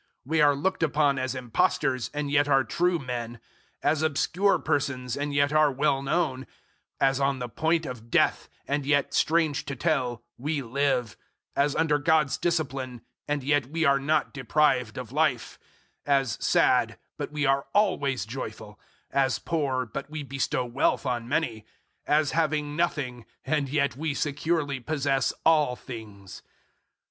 [0.25, 3.35] We are looked upon as impostors and yet are true men;
[3.83, 6.47] 006:009 as obscure persons, and yet are well known;
[6.99, 11.17] as on the point of death, and yet, strange to tell, we live;
[11.55, 15.59] as under God's discipline, and yet we are not deprived of life;
[16.07, 18.79] 006:010 as sad, but we are always joyful;
[19.11, 21.63] as poor, but we bestow wealth on many;
[22.07, 26.41] as having nothing, and yet we securely possess all things.